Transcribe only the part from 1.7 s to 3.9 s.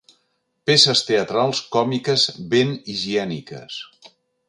còmiques ben higièniques.